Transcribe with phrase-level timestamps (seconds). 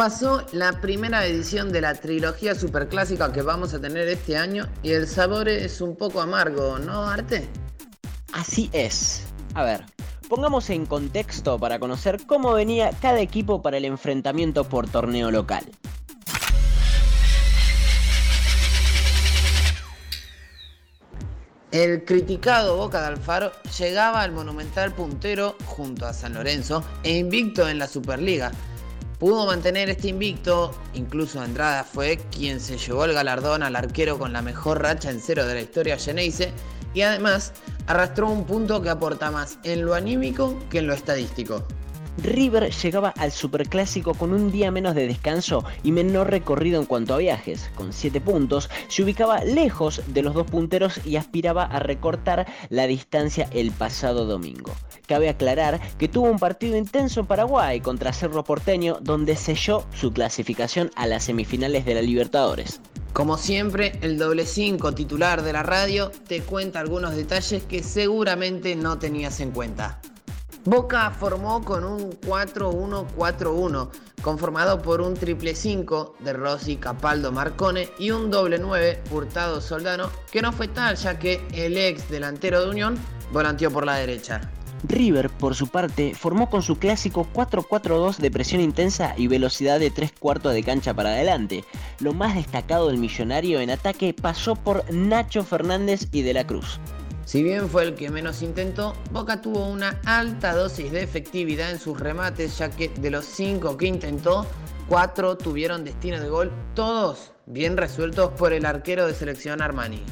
[0.00, 4.92] Pasó la primera edición de la trilogía superclásica que vamos a tener este año y
[4.92, 7.46] el sabor es un poco amargo, ¿no, Arte?
[8.32, 9.24] Así es.
[9.52, 9.84] A ver,
[10.26, 15.66] pongamos en contexto para conocer cómo venía cada equipo para el enfrentamiento por torneo local.
[21.72, 27.68] El criticado Boca de Alfaro llegaba al monumental puntero junto a San Lorenzo e invicto
[27.68, 28.50] en la Superliga.
[29.20, 34.32] Pudo mantener este invicto, incluso Andrada fue quien se llevó el galardón al arquero con
[34.32, 36.54] la mejor racha en cero de la historia Geneise
[36.94, 37.52] y además
[37.86, 41.66] arrastró un punto que aporta más en lo anímico que en lo estadístico.
[42.22, 47.14] River llegaba al Superclásico con un día menos de descanso y menor recorrido en cuanto
[47.14, 47.70] a viajes.
[47.74, 52.86] Con 7 puntos, se ubicaba lejos de los dos punteros y aspiraba a recortar la
[52.86, 54.72] distancia el pasado domingo.
[55.06, 60.12] Cabe aclarar que tuvo un partido intenso en Paraguay contra Cerro Porteño donde selló su
[60.12, 62.80] clasificación a las semifinales de la Libertadores.
[63.12, 68.76] Como siempre, el doble 5 titular de la radio te cuenta algunos detalles que seguramente
[68.76, 70.00] no tenías en cuenta.
[70.64, 73.88] Boca formó con un 4-1-4-1,
[74.20, 80.10] conformado por un triple 5 de Rossi, Capaldo, Marcone y un doble 9 Hurtado Soldano,
[80.30, 82.98] que no fue tal ya que el ex delantero de Unión
[83.32, 84.42] volanteó por la derecha.
[84.84, 89.90] River, por su parte, formó con su clásico 4-4-2 de presión intensa y velocidad de
[89.90, 91.64] 3 cuartos de cancha para adelante.
[92.00, 96.80] Lo más destacado del millonario en ataque pasó por Nacho Fernández y De la Cruz.
[97.30, 101.78] Si bien fue el que menos intentó, Boca tuvo una alta dosis de efectividad en
[101.78, 104.44] sus remates, ya que de los 5 que intentó,
[104.88, 110.02] 4 tuvieron destino de gol, todos bien resueltos por el arquero de selección Armani.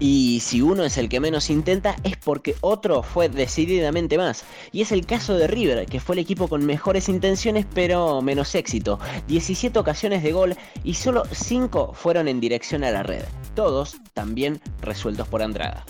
[0.00, 4.44] Y si uno es el que menos intenta es porque otro fue decididamente más.
[4.70, 8.54] Y es el caso de River, que fue el equipo con mejores intenciones pero menos
[8.54, 9.00] éxito.
[9.28, 10.54] 17 ocasiones de gol
[10.84, 13.24] y solo 5 fueron en dirección a la red.
[13.54, 15.86] Todos también resueltos por Andrada.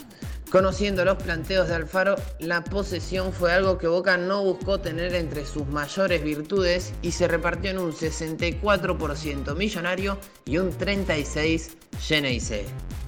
[0.51, 5.45] Conociendo los planteos de Alfaro, la posesión fue algo que Boca no buscó tener entre
[5.45, 12.65] sus mayores virtudes y se repartió en un 64% millonario y un 36% Geneise.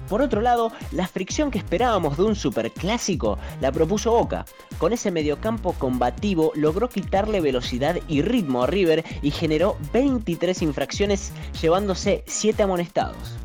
[0.09, 4.45] Por otro lado, la fricción que esperábamos de un superclásico la propuso Boca.
[4.77, 11.31] Con ese mediocampo combativo logró quitarle velocidad y ritmo a River y generó 23 infracciones
[11.61, 13.38] llevándose 7 amonestados.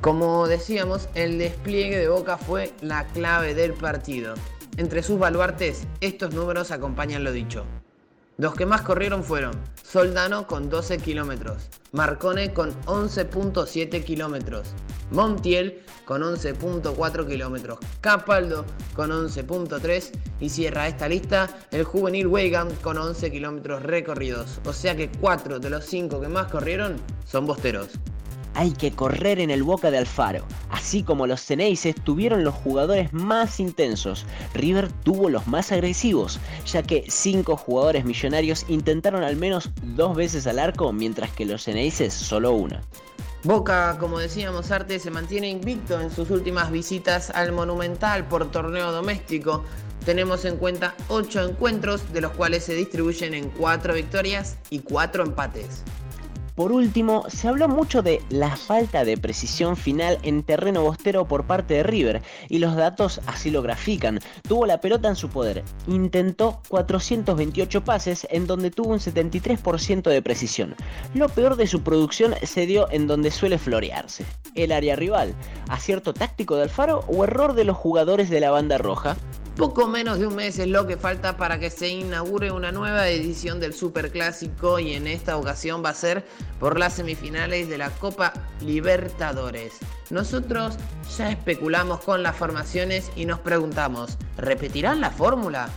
[0.00, 4.34] Como decíamos, el despliegue de Boca fue la clave del partido.
[4.76, 7.64] Entre sus baluartes, estos números acompañan lo dicho.
[8.36, 14.68] Los que más corrieron fueron Soldano con 12 kilómetros, Marcone con 11.7 kilómetros,
[15.10, 22.98] Montiel con 11.4 kilómetros, Capaldo con 11.3 y cierra esta lista el juvenil Weigand con
[22.98, 24.60] 11 kilómetros recorridos.
[24.64, 27.98] O sea que 4 de los 5 que más corrieron son bosteros
[28.54, 30.44] hay que correr en el Boca de Alfaro.
[30.70, 36.82] Así como los Ceneices tuvieron los jugadores más intensos, River tuvo los más agresivos, ya
[36.82, 42.12] que cinco jugadores millonarios intentaron al menos dos veces al arco, mientras que los Ceneices
[42.12, 42.82] solo una.
[43.44, 48.90] Boca, como decíamos, Arte se mantiene invicto en sus últimas visitas al Monumental por torneo
[48.90, 49.64] doméstico.
[50.04, 55.22] Tenemos en cuenta 8 encuentros, de los cuales se distribuyen en 4 victorias y 4
[55.22, 55.84] empates.
[56.58, 61.44] Por último, se habló mucho de la falta de precisión final en terreno bostero por
[61.44, 64.18] parte de River, y los datos así lo grafican.
[64.42, 70.20] Tuvo la pelota en su poder, intentó 428 pases en donde tuvo un 73% de
[70.20, 70.74] precisión.
[71.14, 74.24] Lo peor de su producción se dio en donde suele florearse,
[74.56, 75.36] el área rival.
[75.68, 79.16] ¿Acierto táctico de Alfaro o error de los jugadores de la banda roja?
[79.58, 83.08] Poco menos de un mes es lo que falta para que se inaugure una nueva
[83.08, 86.24] edición del Superclásico y en esta ocasión va a ser
[86.60, 89.72] por las semifinales de la Copa Libertadores.
[90.10, 90.76] Nosotros
[91.16, 95.68] ya especulamos con las formaciones y nos preguntamos, ¿repetirán la fórmula?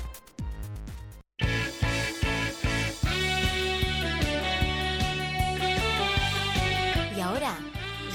[7.18, 7.58] Y ahora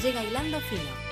[0.01, 1.06] llega Hilando Fino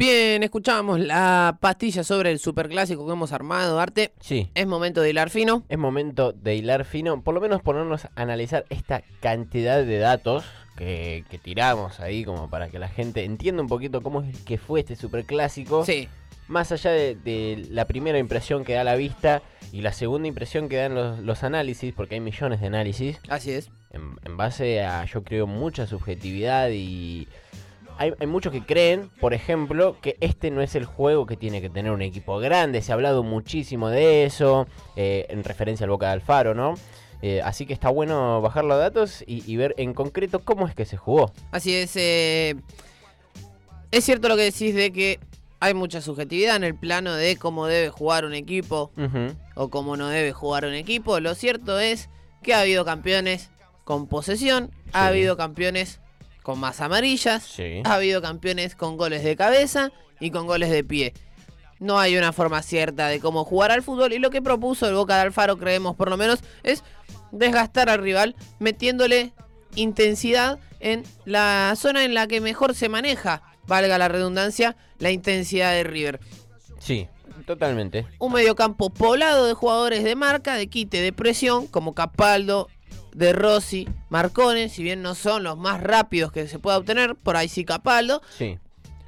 [0.00, 4.14] Bien, escuchamos la pastilla sobre el superclásico que hemos armado, Arte.
[4.18, 4.48] Sí.
[4.54, 5.62] Es momento de hilar fino.
[5.68, 10.46] Es momento de hilar fino, por lo menos ponernos a analizar esta cantidad de datos
[10.78, 14.80] que, tiramos ahí como para que la gente entienda un poquito cómo es que fue
[14.80, 15.84] este superclásico.
[15.84, 16.08] Sí.
[16.48, 20.76] Más allá de, la primera impresión que da la vista y la segunda impresión que
[20.76, 23.20] dan los, análisis, porque hay millones de análisis.
[23.28, 23.70] Así es.
[23.92, 27.28] en base a, yo creo, mucha subjetividad y
[28.00, 31.60] hay, hay muchos que creen, por ejemplo, que este no es el juego que tiene
[31.60, 32.80] que tener un equipo grande.
[32.80, 34.66] Se ha hablado muchísimo de eso,
[34.96, 36.74] eh, en referencia al Boca de Alfaro, ¿no?
[37.20, 40.74] Eh, así que está bueno bajar los datos y, y ver en concreto cómo es
[40.74, 41.30] que se jugó.
[41.52, 41.92] Así es.
[41.96, 42.54] eh,
[43.90, 45.20] es cierto lo que decís de que
[45.60, 48.92] hay mucha subjetividad en el plano de cómo debe jugar un equipo
[49.54, 51.20] o cómo no debe jugar un equipo.
[51.20, 52.08] Lo cierto es
[52.42, 53.50] que ha habido campeones
[53.84, 56.00] con posesión, ha habido campeones
[56.42, 57.82] con más amarillas, Sí.
[57.84, 61.14] ha habido campeones con goles de cabeza y con goles de pie.
[61.78, 64.94] No hay una forma cierta de cómo jugar al fútbol y lo que propuso el
[64.94, 66.82] Boca de Alfaro, creemos por lo menos, es
[67.32, 69.32] desgastar al rival metiéndole
[69.76, 75.72] intensidad en la zona en la que mejor se maneja, valga la redundancia, la intensidad
[75.72, 76.20] de River.
[76.78, 77.06] Sí,
[77.46, 78.06] totalmente.
[78.18, 82.68] Un mediocampo poblado de jugadores de marca, de quite, de presión, como Capaldo,
[83.14, 87.36] De Rossi, Marcone, si bien no son los más rápidos que se pueda obtener, por
[87.36, 88.22] ahí sí Capaldo.
[88.36, 88.58] Sí.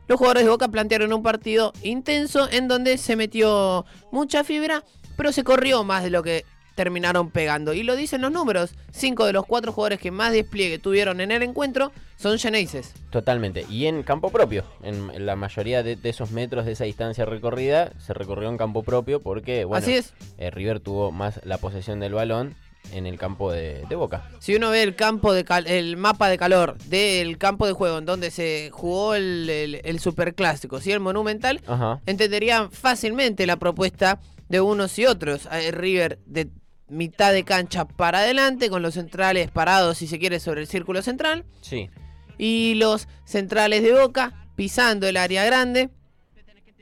[0.09, 4.85] Los jugadores de Boca plantearon un partido intenso en donde se metió mucha fibra,
[5.17, 6.45] pero se corrió más de lo que
[6.75, 7.73] terminaron pegando.
[7.75, 8.75] Y lo dicen los números.
[8.91, 12.95] Cinco de los cuatro jugadores que más despliegue tuvieron en el encuentro son Geneises.
[13.11, 13.65] Totalmente.
[13.71, 14.65] Y en campo propio.
[14.83, 18.57] En, en la mayoría de, de esos metros de esa distancia recorrida se recorrió en
[18.57, 20.15] campo propio porque, bueno, Así es.
[20.39, 22.55] eh, River tuvo más la posesión del balón
[22.93, 24.29] en el campo de, de Boca.
[24.39, 27.99] Si uno ve el campo de cal- el mapa de calor del campo de juego
[27.99, 30.93] en donde se jugó el, el, el superclásico, ¿sí?
[30.93, 32.01] el monumental, Ajá.
[32.07, 35.49] entenderían fácilmente la propuesta de unos y otros.
[35.53, 36.49] Eh, River de
[36.89, 41.01] mitad de cancha para adelante, con los centrales parados, si se quiere, sobre el círculo
[41.03, 41.45] central.
[41.63, 41.89] Sí.
[42.37, 45.89] Y los centrales de Boca pisando el área grande,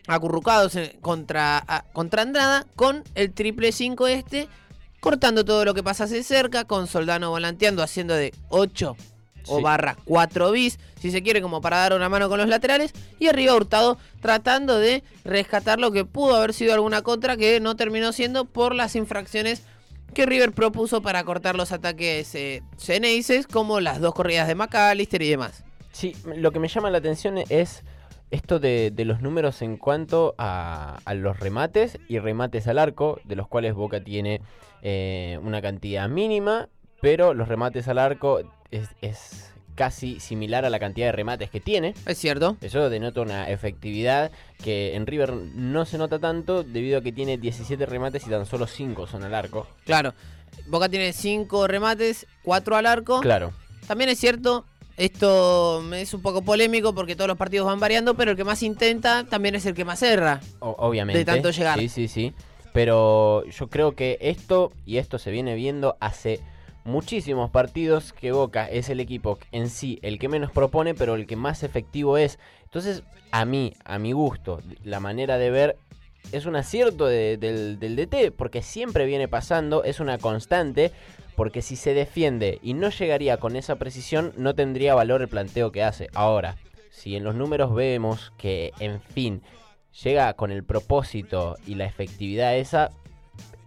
[0.06, 4.48] acurrucados en- contra, contra Andrada, con el triple 5 este,
[5.00, 8.96] cortando todo lo que pasase cerca, con Soldano volanteando, haciendo de 8
[9.46, 9.62] o Sí.
[9.62, 13.28] barra 4 bis, si se quiere, como para dar una mano con los laterales, y
[13.28, 18.12] arriba Hurtado tratando de rescatar lo que pudo haber sido alguna contra que no terminó
[18.12, 19.62] siendo por las infracciones
[20.12, 25.22] que River propuso para cortar los ataques eh, Ceneices, como las dos corridas de McAllister
[25.22, 25.64] y demás.
[25.92, 27.82] Sí, lo que me llama la atención es
[28.30, 33.20] esto de, de los números en cuanto a, a los remates y remates al arco,
[33.24, 34.40] de los cuales Boca tiene
[34.82, 36.68] eh, una cantidad mínima,
[37.00, 38.40] pero los remates al arco
[38.70, 41.94] es, es casi similar a la cantidad de remates que tiene.
[42.06, 42.56] Es cierto.
[42.60, 44.30] Eso denota una efectividad
[44.62, 48.44] que en River no se nota tanto debido a que tiene 17 remates y tan
[48.46, 49.66] solo 5 son al arco.
[49.86, 50.12] Claro.
[50.66, 53.20] Boca tiene 5 remates, 4 al arco.
[53.20, 53.52] Claro,
[53.86, 54.66] También es cierto,
[55.04, 58.62] esto es un poco polémico porque todos los partidos van variando, pero el que más
[58.62, 60.40] intenta también es el que más erra.
[60.60, 61.18] o- obviamente.
[61.18, 61.78] De tanto llegar.
[61.78, 62.32] Sí, sí, sí.
[62.72, 66.40] Pero yo creo que esto, y esto se viene viendo hace
[66.84, 71.26] muchísimos partidos, que Boca es el equipo en sí el que menos propone, pero el
[71.26, 72.38] que más efectivo es.
[72.64, 75.76] Entonces, a mí, a mi gusto, la manera de ver
[76.32, 80.92] es un acierto de- del, del DT, porque siempre viene pasando, es una constante,
[81.40, 85.72] porque si se defiende y no llegaría con esa precisión, no tendría valor el planteo
[85.72, 86.08] que hace.
[86.12, 86.58] Ahora,
[86.90, 89.40] si en los números vemos que, en fin,
[90.04, 92.90] llega con el propósito y la efectividad esa,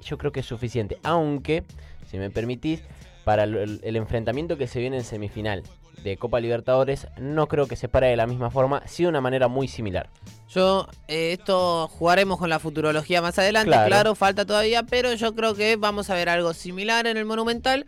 [0.03, 0.99] yo creo que es suficiente.
[1.01, 1.63] Aunque,
[2.11, 2.83] si me permitís,
[3.23, 5.63] para el, el enfrentamiento que se viene en semifinal
[6.01, 9.21] de Copa Libertadores, no creo que se pare de la misma forma, sí de una
[9.21, 10.09] manera muy similar.
[10.49, 13.87] Yo, eh, esto jugaremos con la futurología más adelante, Claro.
[13.87, 14.15] claro.
[14.15, 17.85] falta todavía, pero yo creo que vamos a ver algo similar en el Monumental.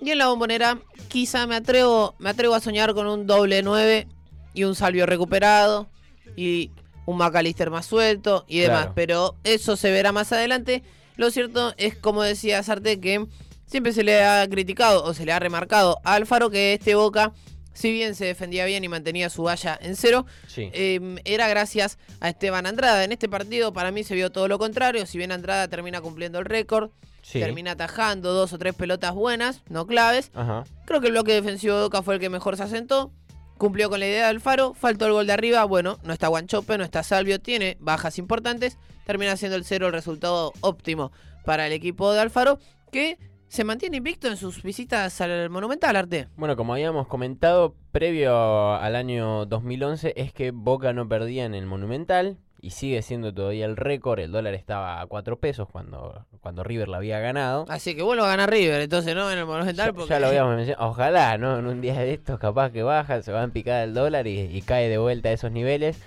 [0.00, 4.08] Y en la bombonera, quizá me atrevo, me atrevo a soñar con un doble 9
[4.52, 5.86] y un Salvio recuperado
[6.34, 6.70] y
[7.06, 8.78] un McAllister más suelto y demás.
[8.80, 8.92] Claro.
[8.96, 10.82] Pero eso se verá más adelante.
[11.16, 13.26] Lo cierto es, como decía Sarte, que
[13.72, 17.32] siempre se le ha criticado o se le ha remarcado a Alfaro que este Boca,
[17.72, 20.70] si bien se defendía bien y mantenía su valla en cero, Sí.
[20.72, 23.02] eh, era gracias a Esteban Andrada.
[23.02, 25.06] En este partido para mí se vio todo lo contrario.
[25.06, 26.90] Si bien Andrada termina cumpliendo el récord,
[27.22, 27.40] sí.
[27.40, 30.30] termina atajando dos o tres pelotas buenas, no claves.
[30.34, 30.64] Ajá.
[30.84, 33.10] Creo que el bloque defensivo de Boca fue el que mejor se asentó.
[33.56, 35.64] Cumplió con la idea del faro, faltó el gol de arriba.
[35.64, 38.76] Bueno, no está Guanchope, no está Salvio, tiene bajas importantes.
[39.06, 41.10] Termina siendo el cero el resultado óptimo
[41.44, 42.58] para el equipo de Alfaro,
[42.90, 43.18] que
[43.52, 46.26] se mantiene invicto en sus visitas al Monumental, Arte.
[46.36, 51.66] Bueno, como habíamos comentado, previo al año 2011 es que Boca no perdía en el
[51.66, 54.20] Monumental y sigue siendo todavía el récord.
[54.20, 57.66] El dólar estaba a 4 pesos cuando, cuando River la había ganado.
[57.68, 59.30] Así que vuelvo a ganar River, entonces, ¿no?
[59.30, 59.88] En el Monumental.
[59.88, 60.08] Ya, porque...
[60.08, 60.88] ya lo habíamos mencionado.
[60.88, 61.58] Ojalá, ¿no?
[61.58, 64.40] En un día de estos capaz que baja, se va en picada el dólar y,
[64.40, 66.00] y cae de vuelta a esos niveles.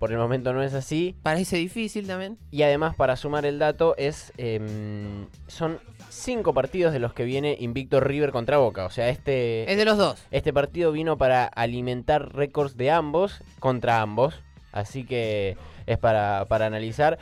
[0.00, 1.14] Por el momento no es así.
[1.22, 2.38] Parece difícil también.
[2.50, 5.78] Y además, para sumar el dato, es em, son
[6.08, 8.86] cinco partidos de los que viene invicto River contra Boca.
[8.86, 10.24] O sea, este, Es de los dos.
[10.30, 14.40] este partido vino para alimentar récords de ambos contra ambos.
[14.72, 17.18] Así que es para, para analizar.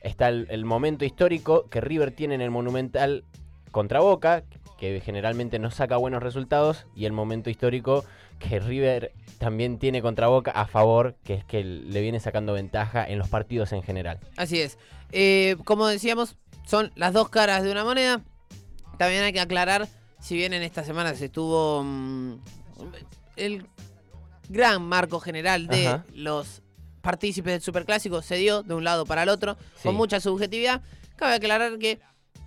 [0.00, 3.22] Está el, el momento histórico que River tiene en el Monumental
[3.70, 4.42] contra Boca,
[4.76, 6.84] que generalmente no saca buenos resultados.
[6.96, 8.04] Y el momento histórico
[8.38, 13.06] que River también tiene contra Boca a favor, que es que le viene sacando ventaja
[13.06, 14.18] en los partidos en general.
[14.36, 14.78] Así es.
[15.12, 18.20] Eh, como decíamos, son las dos caras de una moneda.
[18.98, 19.88] También hay que aclarar,
[20.20, 22.34] si bien en esta semana se estuvo mm,
[23.36, 23.66] el
[24.48, 26.04] gran marco general de Ajá.
[26.14, 26.62] los
[27.00, 29.84] partícipes del Superclásico se dio de un lado para el otro, Sí.
[29.84, 30.82] con mucha subjetividad.
[31.16, 32.00] Cabe aclarar que,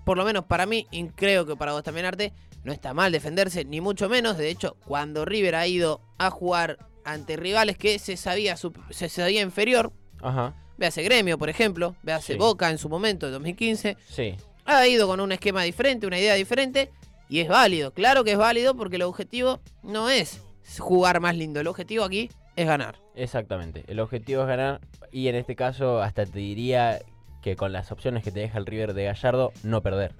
[0.05, 3.11] por lo menos para mí, y creo que para vos también, Arte, no está mal
[3.11, 4.37] defenderse, ni mucho menos.
[4.37, 8.55] De hecho, cuando River ha ido a jugar ante rivales que se sabía,
[8.89, 9.91] se sabía inferior,
[10.21, 11.95] Ajá, Véase Gremio, por ejemplo.
[12.03, 12.39] Véase Sí.
[12.39, 13.97] Boca en su momento, en 2015.
[14.07, 14.35] sí.
[14.63, 16.91] Ha ido con un esquema diferente, una idea diferente.
[17.27, 17.91] Y es válido.
[17.93, 20.39] Claro que es válido porque el objetivo no es
[20.77, 21.59] jugar más lindo.
[21.59, 22.97] El objetivo aquí es ganar.
[23.15, 23.83] Exactamente.
[23.87, 24.79] El objetivo es ganar.
[25.11, 26.99] Y en este caso, hasta te diría
[27.41, 30.13] que con las opciones que te deja el River de Gallardo, no perder.